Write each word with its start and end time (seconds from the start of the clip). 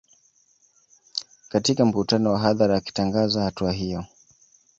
Katika 1.49 1.85
mkutano 1.85 2.31
wa 2.31 2.39
hadhara 2.39 2.75
akitangaza 2.75 3.43
hatua 3.43 3.71
hiyo 3.71 4.05